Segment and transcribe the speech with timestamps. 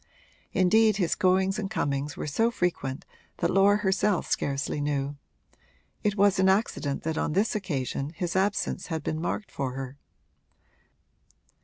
[0.51, 3.05] Indeed his goings and comings were so frequent
[3.37, 5.15] that Laura herself scarcely knew:
[6.03, 9.99] it was an accident that on this occasion his absence had been marked for her.